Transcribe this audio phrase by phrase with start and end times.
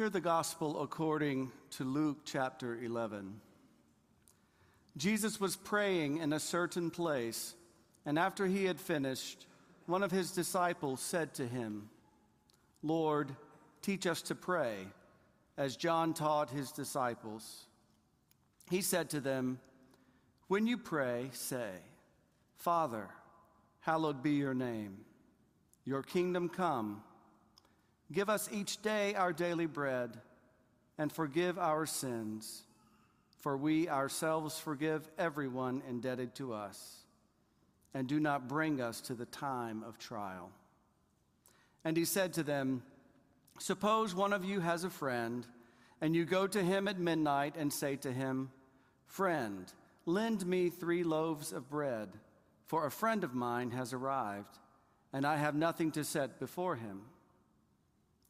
[0.00, 3.38] Hear the gospel according to Luke chapter 11.
[4.96, 7.54] Jesus was praying in a certain place,
[8.06, 9.46] and after he had finished,
[9.84, 11.90] one of his disciples said to him,
[12.82, 13.36] Lord,
[13.82, 14.86] teach us to pray,
[15.58, 17.66] as John taught his disciples.
[18.70, 19.60] He said to them,
[20.48, 21.72] When you pray, say,
[22.56, 23.06] Father,
[23.80, 24.96] hallowed be your name,
[25.84, 27.02] your kingdom come.
[28.12, 30.16] Give us each day our daily bread,
[30.98, 32.64] and forgive our sins,
[33.38, 37.04] for we ourselves forgive everyone indebted to us.
[37.94, 40.50] And do not bring us to the time of trial.
[41.84, 42.82] And he said to them,
[43.58, 45.46] Suppose one of you has a friend,
[46.00, 48.50] and you go to him at midnight and say to him,
[49.06, 49.72] Friend,
[50.06, 52.08] lend me three loaves of bread,
[52.66, 54.58] for a friend of mine has arrived,
[55.12, 57.02] and I have nothing to set before him.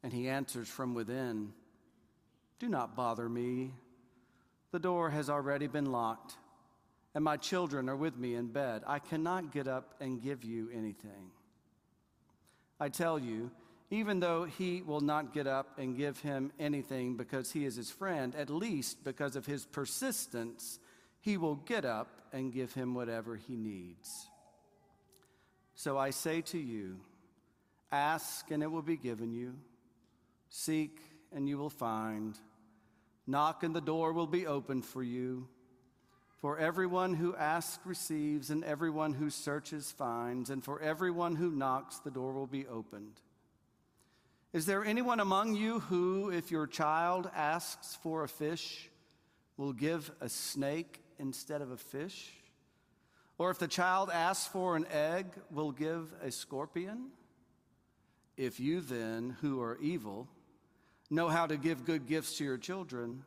[0.02, 1.52] And he answers from within,
[2.58, 3.72] Do not bother me.
[4.72, 6.34] The door has already been locked,
[7.14, 8.82] and my children are with me in bed.
[8.86, 11.32] I cannot get up and give you anything.
[12.78, 13.50] I tell you,
[13.90, 17.90] even though he will not get up and give him anything because he is his
[17.90, 20.78] friend, at least because of his persistence,
[21.20, 24.28] he will get up and give him whatever he needs.
[25.74, 27.00] So I say to you,
[27.90, 29.54] ask and it will be given you.
[30.50, 31.00] Seek
[31.32, 32.38] and you will find.
[33.26, 35.48] Knock and the door will be opened for you.
[36.38, 41.98] For everyone who asks receives, and everyone who searches finds, and for everyone who knocks,
[41.98, 43.20] the door will be opened.
[44.54, 48.88] Is there anyone among you who, if your child asks for a fish,
[49.58, 52.32] will give a snake instead of a fish?
[53.36, 57.10] Or if the child asks for an egg, will give a scorpion?
[58.38, 60.26] If you then, who are evil,
[61.10, 63.24] know how to give good gifts to your children,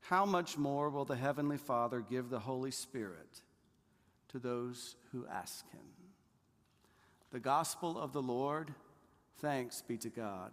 [0.00, 3.40] how much more will the Heavenly Father give the Holy Spirit
[4.28, 5.80] to those who ask Him?
[7.32, 8.74] The Gospel of the Lord.
[9.38, 10.52] Thanks be to God.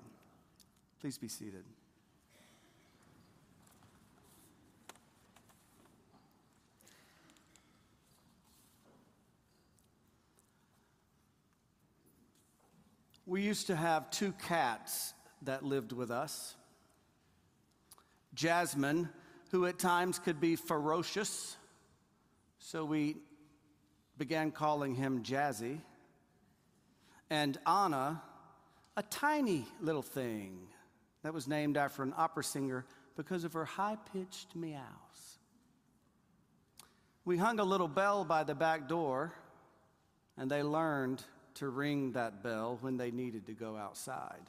[1.01, 1.63] Please be seated.
[13.25, 15.13] We used to have two cats
[15.45, 16.55] that lived with us.
[18.33, 19.09] Jasmine,
[19.51, 21.55] who at times could be ferocious,
[22.57, 23.17] so we
[24.17, 25.79] began calling him Jazzy.
[27.29, 28.21] And Anna,
[28.95, 30.67] a tiny little thing
[31.23, 35.39] that was named after an opera singer because of her high pitched meows.
[37.25, 39.33] We hung a little bell by the back door,
[40.37, 41.23] and they learned
[41.55, 44.41] to ring that bell when they needed to go outside.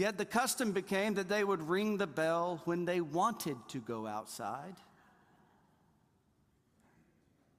[0.00, 4.06] Yet the custom became that they would ring the bell when they wanted to go
[4.06, 4.76] outside.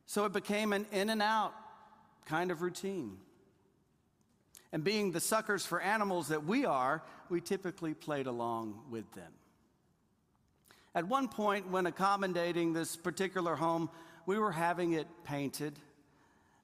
[0.08, 1.54] So it became an in and out
[2.26, 3.18] kind of routine.
[4.72, 9.32] And being the suckers for animals that we are, we typically played along with them.
[10.96, 13.88] At one point, when accommodating this particular home,
[14.26, 15.78] we were having it painted.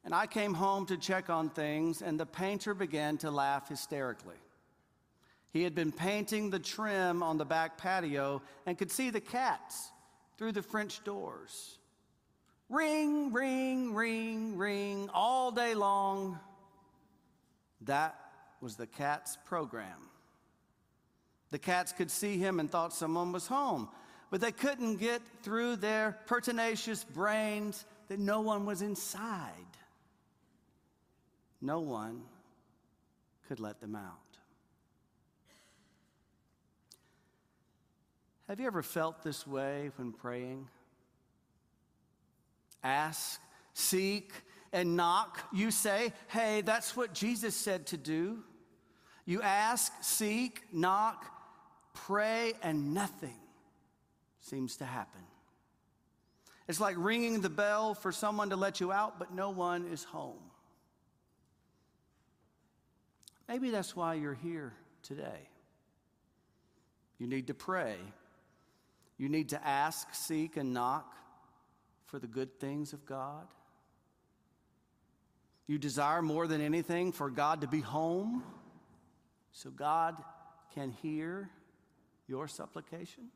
[0.04, 4.38] And I came home to check on things, and the painter began to laugh hysterically.
[5.58, 9.90] He had been painting the trim on the back patio and could see the cats
[10.38, 11.80] through the French doors.
[12.70, 16.38] Ring, ring, ring, ring, all day long.
[17.82, 18.14] That
[18.62, 19.98] was the cat's program.
[21.50, 23.90] The cats could see him and thought someone was home,
[24.30, 29.54] but they couldn't get through their pertinacious brains that no one was inside.
[31.62, 32.22] No one
[33.48, 34.27] could let them out.
[38.48, 40.70] Have you ever felt this way when praying?
[42.82, 43.42] Ask,
[43.74, 44.32] seek,
[44.72, 45.40] and knock.
[45.52, 48.40] You say, hey, that's what Jesus said to do.
[49.26, 51.26] You ask, seek, knock,
[51.94, 53.38] pray, and nothing
[54.40, 55.22] seems to happen.
[56.70, 60.06] It's like ringing the bell for someone to let you out, but no one is
[60.06, 60.40] home.
[63.50, 64.74] Maybe that's why you're here
[65.04, 65.50] today.
[67.18, 67.96] You need to pray
[69.18, 71.16] you need to ask, seek, and knock
[72.06, 73.48] for the good things of God.
[75.68, 78.44] You desire more than anything for God to be home
[79.52, 80.16] so God
[80.74, 81.50] can hear
[82.28, 83.30] your supplication.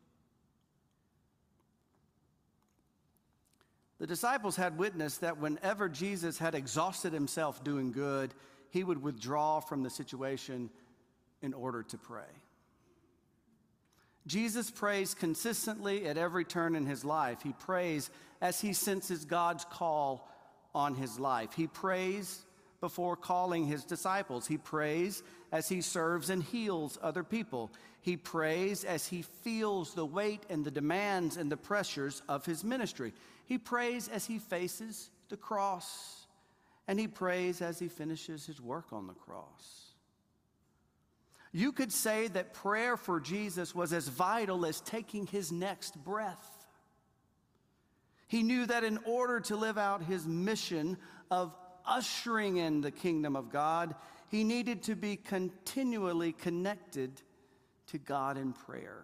[4.00, 8.34] The disciples had witnessed that whenever Jesus had exhausted himself doing good,
[8.70, 10.70] he would withdraw from the situation
[11.42, 12.24] in order to pray.
[14.28, 17.42] Jesus prays consistently at every turn in his life.
[17.42, 18.10] He prays
[18.42, 20.30] as he senses God's call
[20.74, 21.54] on his life.
[21.54, 22.46] He prays
[22.80, 24.48] before calling his disciples.
[24.48, 27.72] He prays as he serves and heals other people.
[28.02, 32.64] He prays as he feels the weight and the demands and the pressures of his
[32.64, 33.14] ministry.
[33.46, 36.26] He prays as he faces the cross.
[36.88, 39.91] And he prays as he finishes his work on the cross.
[41.52, 46.66] You could say that prayer for Jesus was as vital as taking his next breath.
[48.28, 50.98] He knew that in order to live out his mission
[51.30, 51.54] of
[51.86, 53.94] ushering in the kingdom of God,
[54.30, 57.22] he needed to be continually connected
[57.88, 59.04] to God in prayer.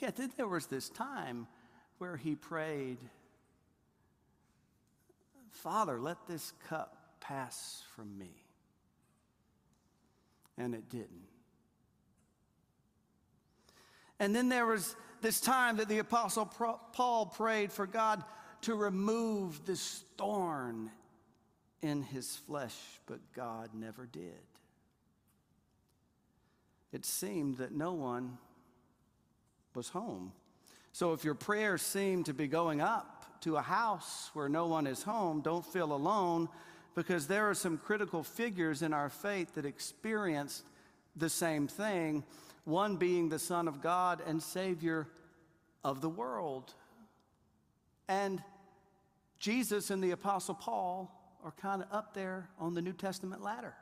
[0.00, 1.46] Yeah, then there was this time
[1.98, 2.96] where he prayed,
[5.50, 8.30] Father, let this cup pass from me.
[10.58, 11.28] And it didn't.
[14.18, 16.46] And then there was this time that the Apostle
[16.92, 18.22] Paul prayed for God
[18.62, 20.90] to remove this thorn
[21.80, 22.76] in his flesh,
[23.06, 24.34] but God never did.
[26.92, 28.36] It seemed that no one
[29.74, 30.32] was home.
[30.92, 34.86] So if your prayers seem to be going up to a house where no one
[34.86, 36.48] is home, don't feel alone
[36.94, 40.64] because there are some critical figures in our faith that experienced
[41.16, 42.24] the same thing,
[42.64, 45.06] one being the Son of God and Savior
[45.84, 46.74] of the world.
[48.08, 48.42] And
[49.38, 51.10] Jesus and the Apostle Paul
[51.44, 53.74] are kind of up there on the New Testament ladder.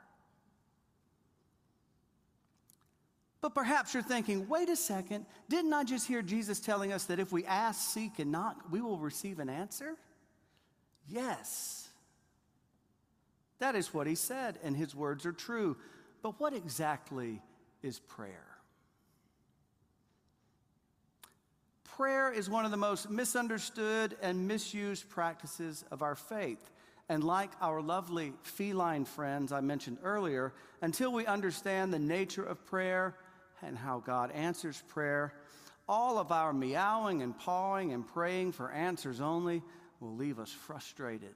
[3.41, 7.19] But perhaps you're thinking, wait a second, didn't I just hear Jesus telling us that
[7.19, 9.95] if we ask, seek, and knock, we will receive an answer?
[11.07, 11.88] Yes.
[13.59, 15.77] That is what he said, and his words are true.
[16.21, 17.41] But what exactly
[17.81, 18.45] is prayer?
[21.83, 26.71] Prayer is one of the most misunderstood and misused practices of our faith.
[27.09, 32.65] And like our lovely feline friends I mentioned earlier, until we understand the nature of
[32.65, 33.15] prayer
[33.61, 35.33] and how God answers prayer,
[35.89, 39.61] all of our meowing and pawing and praying for answers only
[39.99, 41.35] will leave us frustrated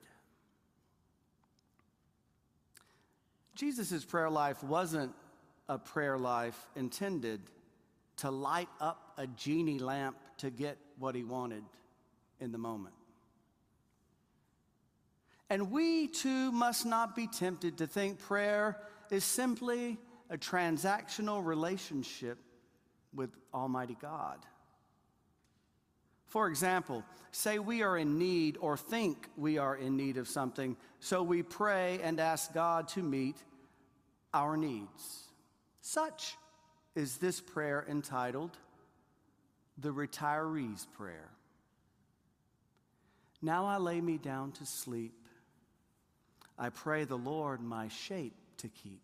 [3.56, 5.14] Jesus' prayer life wasn't
[5.70, 7.42] a prayer life intended
[8.18, 11.64] to light up a genie lamp to get what he wanted
[12.40, 12.96] in the moment.
[15.50, 18.80] And we too must not be tempted to think prayer
[19.12, 19.98] is simply
[20.30, 22.40] a transactional relationship
[23.14, 24.40] with Almighty God.
[26.34, 30.76] For example, say we are in need or think we are in need of something,
[31.00, 33.36] so we pray and ask God to meet
[34.34, 35.28] our needs.
[35.82, 36.36] Such
[36.96, 38.58] is this prayer entitled
[39.78, 41.30] the Retiree's Prayer.
[43.40, 45.14] Now I lay me down to sleep.
[46.58, 49.04] I pray the Lord my shape to keep.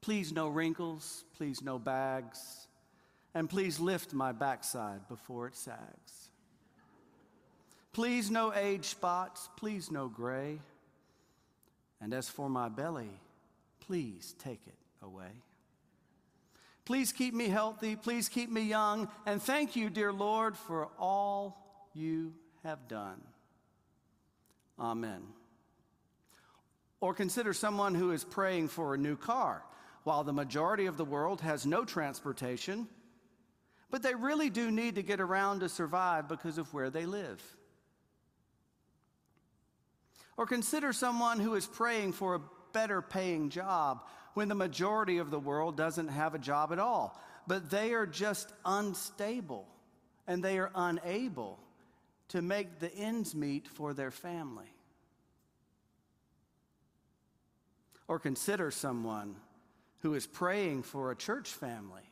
[0.00, 2.67] Please, no wrinkles, please, no bags
[3.34, 6.30] and please lift my backside before it sags.
[7.92, 10.60] Please, no age spots, please, no gray.
[12.00, 13.10] And as for my belly,
[13.80, 15.42] please take it away.
[16.84, 21.90] Please keep me healthy, please keep me young, and thank you, dear Lord, for all
[21.92, 22.32] you
[22.64, 23.20] have done.
[24.78, 25.22] Amen.
[27.00, 29.64] Or consider someone who is praying for a new car.
[30.04, 32.88] While the majority of the world has no transportation,
[33.90, 37.42] but they really do need to get around to survive because of where they live.
[40.36, 42.40] Or consider someone who is praying for a
[42.72, 44.02] better paying job
[44.34, 48.06] when the majority of the world doesn't have a job at all, but they are
[48.06, 49.66] just unstable
[50.26, 51.58] and they are unable
[52.28, 54.72] to make the ends meet for their family.
[58.06, 59.36] Or consider someone
[60.00, 62.07] who is praying for a church family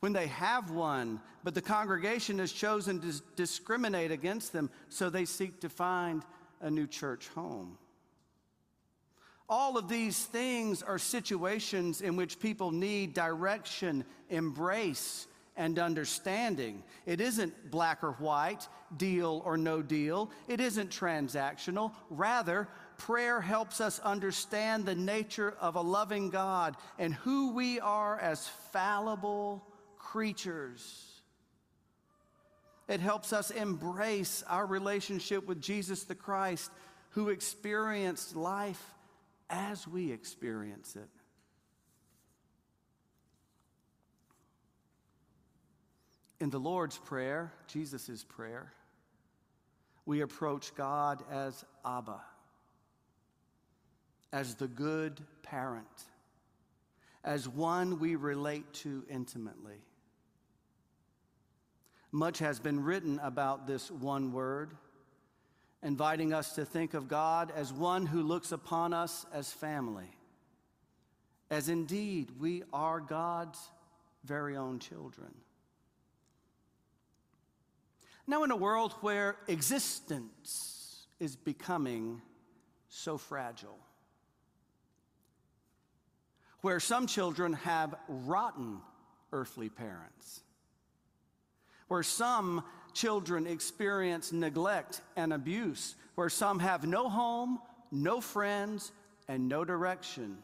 [0.00, 5.24] when they have one, but the congregation has chosen to discriminate against them, so they
[5.24, 6.22] seek to find
[6.60, 7.78] a new church home.
[9.48, 16.82] All of these things are situations in which people need direction, embrace, and understanding.
[17.06, 20.30] It isn't black or white, deal or no deal.
[20.48, 21.92] It isn't transactional.
[22.10, 28.18] Rather, prayer helps us understand the nature of a loving God and who we are
[28.18, 29.64] as fallible
[30.06, 31.04] creatures.
[32.88, 36.70] It helps us embrace our relationship with Jesus the Christ,
[37.10, 38.94] who experienced life
[39.50, 41.08] as we experience it.
[46.38, 48.72] In the Lord's Prayer, Jesus' prayer,
[50.04, 52.20] we approach God as Abba,
[54.32, 56.04] as the good parent,
[57.24, 59.80] as one we relate to intimately.
[62.12, 64.74] Much has been written about this one word,
[65.82, 70.10] inviting us to think of God as one who looks upon us as family,
[71.50, 73.58] as indeed we are God's
[74.24, 75.34] very own children.
[78.26, 82.20] Now, in a world where existence is becoming
[82.88, 83.78] so fragile,
[86.62, 88.80] where some children have rotten
[89.32, 90.40] earthly parents,
[91.88, 97.58] where some children experience neglect and abuse, where some have no home,
[97.92, 98.92] no friends,
[99.28, 100.38] and no direction,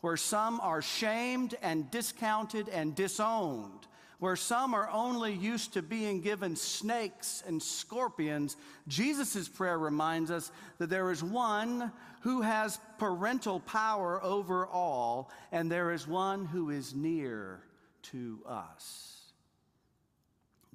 [0.00, 3.86] where some are shamed and discounted and disowned,
[4.18, 8.56] where some are only used to being given snakes and scorpions,
[8.88, 15.70] Jesus' prayer reminds us that there is one who has parental power over all, and
[15.70, 17.60] there is one who is near
[18.02, 19.23] to us.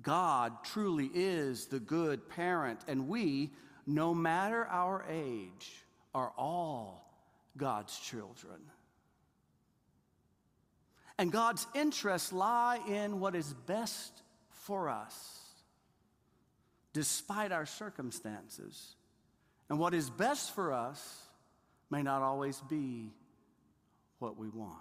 [0.02, 3.52] God truly is the good parent, and we,
[3.86, 7.14] no matter our age, are all
[7.58, 8.60] God's children.
[11.18, 15.40] And God's interests lie in what is best for us,
[16.94, 18.96] despite our circumstances.
[19.70, 21.28] And what is best for us
[21.90, 23.12] may not always be
[24.20, 24.80] what we want.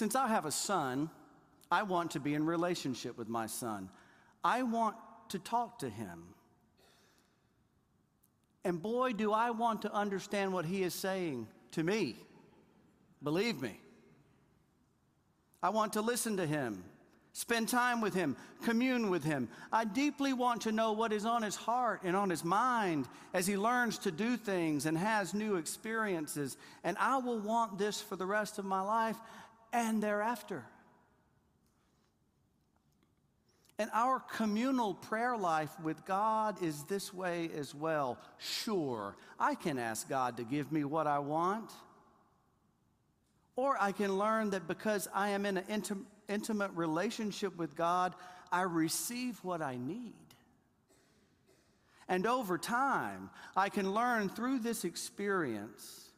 [0.00, 1.10] Since I have a son,
[1.70, 3.90] I want to be in relationship with my son.
[4.42, 4.96] I want
[5.28, 6.22] to talk to him.
[8.64, 12.16] And boy, do I want to understand what he is saying to me.
[13.22, 13.78] Believe me.
[15.62, 16.82] I want to listen to him,
[17.34, 19.50] spend time with him, commune with him.
[19.70, 23.46] I deeply want to know what is on his heart and on his mind as
[23.46, 26.56] he learns to do things and has new experiences.
[26.84, 29.16] And I will want this for the rest of my life
[29.72, 30.64] and thereafter.
[33.78, 38.18] And our communal prayer life with God is this way as well.
[38.36, 41.70] Sure, I can ask God to give me what I want.
[43.56, 48.14] Or I can learn that because I am in an intim- intimate relationship with God,
[48.52, 50.12] I receive what I need.
[52.06, 56.10] And over time, I can learn through this experience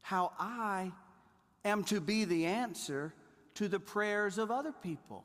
[0.00, 0.92] how I
[1.64, 3.14] am to be the answer
[3.54, 5.24] to the prayers of other people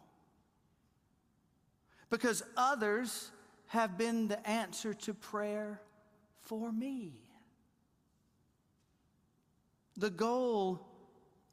[2.09, 3.31] because others
[3.67, 5.81] have been the answer to prayer
[6.41, 7.13] for me.
[9.97, 10.85] The goal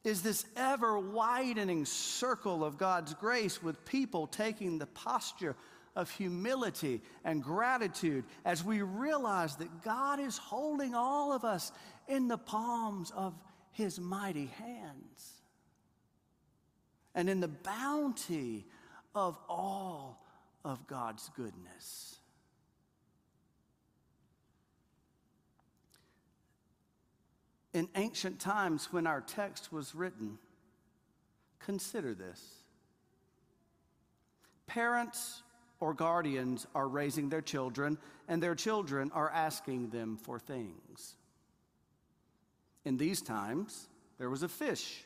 [0.03, 5.55] is this ever widening circle of God's grace with people taking the posture
[5.95, 11.71] of humility and gratitude as we realize that God is holding all of us
[12.07, 13.33] in the palms of
[13.75, 15.33] his mighty hands
[17.13, 18.65] and in the bounty
[19.13, 20.25] of all
[20.63, 22.19] of God's goodness.
[27.73, 30.37] In ancient times, when our text was written,
[31.59, 32.41] consider this.
[34.67, 35.43] Parents
[35.81, 37.97] or guardians are raising their children,
[38.29, 41.17] and their children are asking them for things.
[42.85, 43.87] In these times,
[44.19, 45.03] there was a fish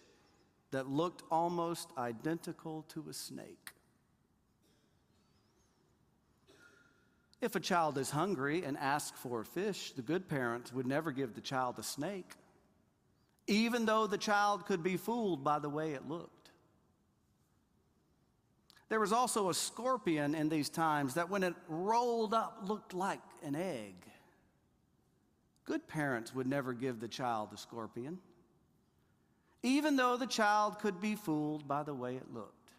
[0.71, 3.71] that looked almost identical to a snake.
[7.41, 11.12] If a child is hungry and asks for a fish, the good parents would never
[11.12, 12.33] give the child a snake,
[13.48, 16.51] even though the child could be fooled by the way it looked.
[18.89, 23.21] There was also a scorpion in these times that, when it rolled up, looked like
[23.41, 23.95] an egg.
[25.69, 28.17] Good parents would never give the child a scorpion,
[29.61, 32.71] even though the child could be fooled by the way it looked.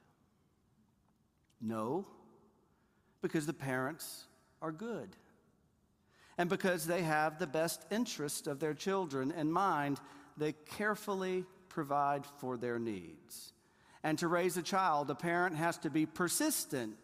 [1.61, 2.04] No,
[3.23, 4.25] because the parents
[4.61, 5.11] are good.
[6.37, 10.00] And because they have the best interest of their children in mind,
[10.37, 13.52] they carefully provide for their needs.
[14.02, 16.99] And to raise a child, a parent has to be persistent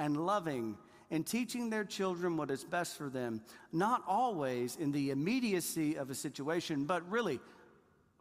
[0.00, 0.78] and loving
[1.12, 3.40] in teaching their children what is best for them,
[3.70, 7.38] not always in the immediacy of a situation, but really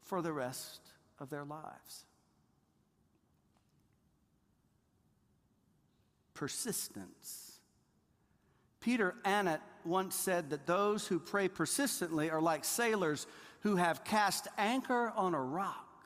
[0.03, 0.81] for the rest
[1.19, 2.05] of their lives.
[6.41, 7.59] persistence.
[8.79, 13.27] Peter Annett once said that those who pray persistently are like sailors
[13.59, 16.03] who have cast anchor on a rock.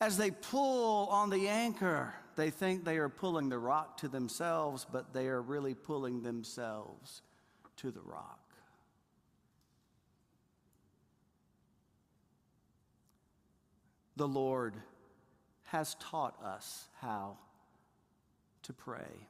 [0.00, 4.86] As they pull on the anchor, they think they are pulling the rock to themselves,
[4.92, 7.20] but they are really pulling themselves
[7.78, 8.38] to the rock.
[14.14, 14.76] The Lord
[15.64, 17.38] has taught us how
[18.62, 19.26] to pray.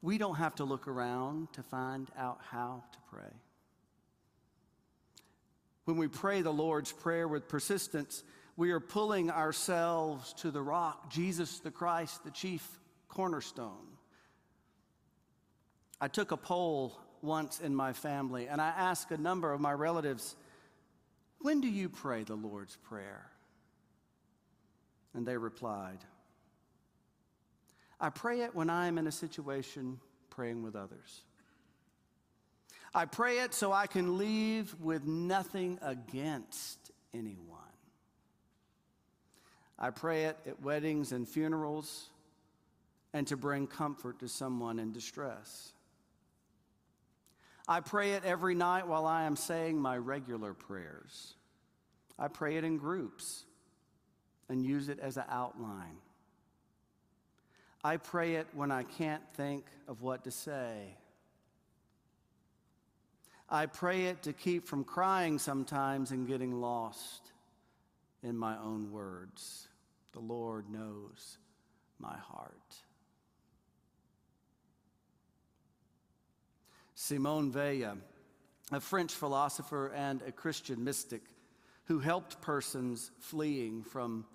[0.00, 3.34] We don't have to look around to find out how to pray.
[5.86, 8.22] When we pray the Lord's Prayer with persistence,
[8.58, 12.68] we are pulling ourselves to the rock, Jesus the Christ, the chief
[13.06, 13.86] cornerstone.
[16.00, 19.72] I took a poll once in my family and I asked a number of my
[19.72, 20.34] relatives,
[21.38, 23.30] When do you pray the Lord's Prayer?
[25.14, 25.98] And they replied,
[28.00, 30.00] I pray it when I am in a situation
[30.30, 31.22] praying with others.
[32.92, 37.57] I pray it so I can leave with nothing against anyone.
[39.78, 42.08] I pray it at weddings and funerals
[43.12, 45.72] and to bring comfort to someone in distress.
[47.66, 51.34] I pray it every night while I am saying my regular prayers.
[52.18, 53.44] I pray it in groups
[54.48, 55.98] and use it as an outline.
[57.84, 60.96] I pray it when I can't think of what to say
[63.50, 67.32] I pray it to keep from crying sometimes and getting lost
[68.22, 69.67] in my own words.
[70.18, 71.38] The Lord knows
[72.00, 72.74] my heart.
[76.96, 77.98] Simone Weil,
[78.72, 81.22] a French philosopher and a Christian mystic
[81.84, 84.26] who helped persons fleeing from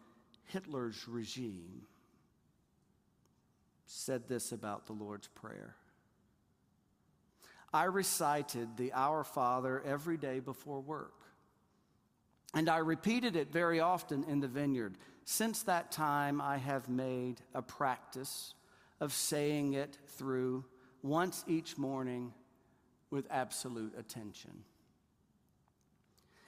[0.46, 1.82] Hitler's regime,
[3.86, 5.76] said this about the Lord's Prayer.
[7.74, 11.24] I recited the Our Father every day before work.
[12.54, 14.96] And I repeated it very often in the vineyard.
[15.26, 18.54] Since that time, I have made a practice
[19.00, 20.66] of saying it through
[21.02, 22.34] once each morning
[23.10, 24.64] with absolute attention.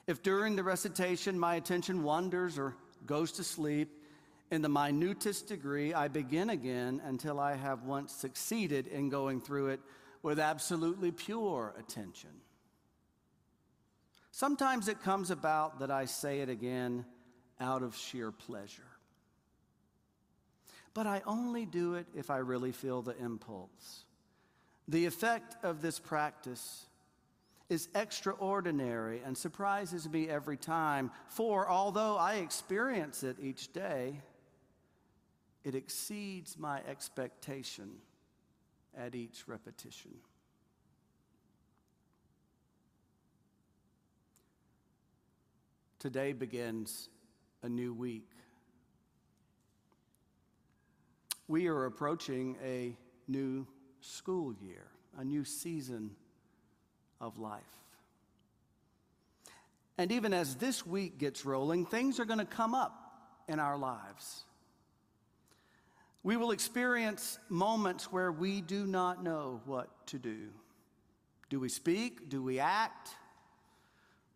[0.06, 2.74] If during the recitation my attention wanders or
[3.06, 4.02] goes to sleep,
[4.50, 9.68] in the minutest degree, I begin again until I have once succeeded in going through
[9.68, 9.80] it
[10.22, 12.30] with absolutely pure attention.
[14.30, 17.04] Sometimes it comes about that I say it again
[17.60, 18.82] out of sheer pleasure.
[20.94, 24.04] But I only do it if I really feel the impulse.
[24.88, 26.86] The effect of this practice
[27.68, 34.20] is extraordinary and surprises me every time, for although I experience it each day,
[35.64, 37.90] it exceeds my expectation
[38.96, 40.12] at each repetition.
[45.98, 47.08] Today begins
[47.62, 48.30] a new week.
[51.48, 52.96] We are approaching a
[53.28, 53.66] new
[54.00, 54.86] school year,
[55.18, 56.10] a new season
[57.20, 57.62] of life.
[59.98, 62.92] And even as this week gets rolling, things are going to come up
[63.48, 64.44] in our lives.
[66.22, 70.48] We will experience moments where we do not know what to do.
[71.48, 72.28] Do we speak?
[72.28, 73.10] Do we act?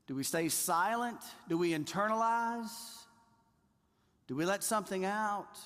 [0.06, 1.18] Do we stay silent?
[1.48, 2.70] Do we internalize?
[4.30, 5.58] Do we let something out?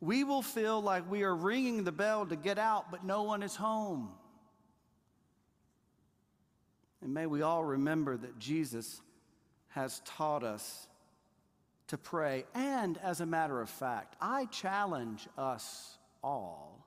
[0.00, 3.42] We will feel like we are ringing the bell to get out, but no one
[3.42, 4.08] is home.
[7.02, 9.02] And may we all remember that Jesus
[9.68, 10.88] has taught us
[11.88, 12.46] to pray.
[12.54, 16.86] And as a matter of fact, I challenge us all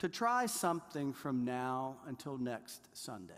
[0.00, 3.32] to try something from now until next Sunday.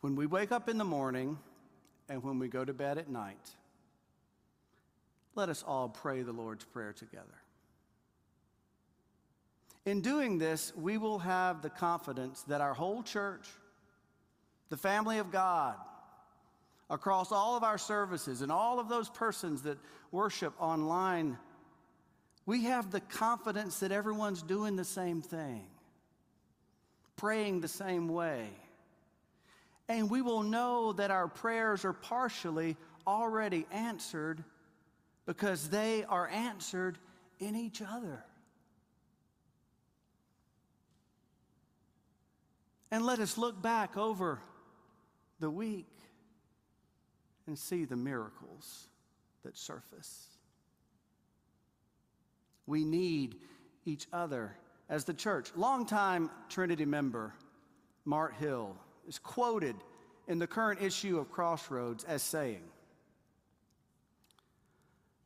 [0.00, 1.38] When we wake up in the morning
[2.08, 3.50] and when we go to bed at night,
[5.34, 7.26] let us all pray the Lord's Prayer together.
[9.86, 13.46] In doing this, we will have the confidence that our whole church,
[14.70, 15.76] the family of God,
[16.88, 19.78] across all of our services and all of those persons that
[20.10, 21.36] worship online,
[22.46, 25.66] we have the confidence that everyone's doing the same thing,
[27.16, 28.48] praying the same way.
[29.88, 34.42] And we will know that our prayers are partially already answered
[35.26, 36.98] because they are answered
[37.38, 38.24] in each other.
[42.90, 44.40] And let us look back over
[45.40, 45.88] the week
[47.46, 48.86] and see the miracles
[49.42, 50.28] that surface.
[52.66, 53.36] We need
[53.84, 54.56] each other
[54.88, 55.50] as the church.
[55.56, 57.34] Longtime Trinity member
[58.04, 59.76] Mart Hill is quoted
[60.28, 62.62] in the current issue of Crossroads as saying,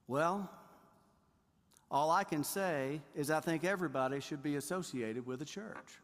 [0.07, 0.51] Well,
[1.91, 6.01] all I can say is I think everybody should be associated with the church.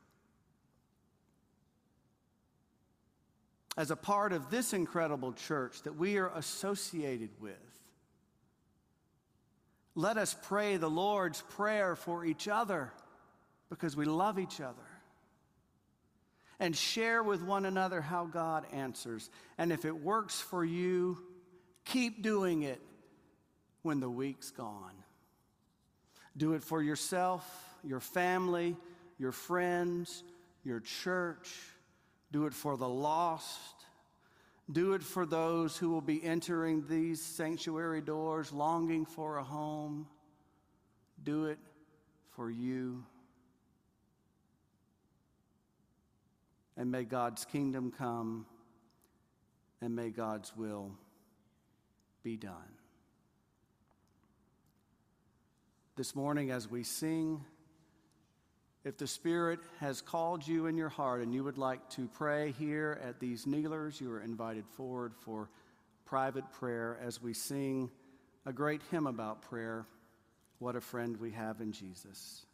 [3.77, 7.55] As a part of this incredible church that we are associated with,
[9.97, 12.93] let us pray the Lord's Prayer for each other
[13.69, 14.75] because we love each other.
[16.61, 19.29] And share with one another how God answers.
[19.59, 21.19] And if it works for you,
[21.85, 22.81] keep doing it
[23.83, 24.95] when the week's gone.
[26.37, 27.45] Do it for yourself,
[27.85, 28.77] your family,
[29.19, 30.25] your friends,
[30.65, 31.55] your church.
[32.33, 33.75] Do it for the lost.
[34.71, 40.07] Do it for those who will be entering these sanctuary doors longing for a home.
[41.23, 41.59] Do it
[42.31, 43.05] for you.
[46.77, 48.47] And may God's kingdom come
[49.81, 50.93] and may God's will
[52.23, 52.55] be done.
[55.97, 57.45] This morning, as we sing,
[58.83, 62.53] if the Spirit has called you in your heart and you would like to pray
[62.59, 65.49] here at these kneelers, you are invited forward for
[66.05, 67.91] private prayer as we sing
[68.45, 69.87] a great hymn about prayer.
[70.59, 72.45] What a friend we have in Jesus.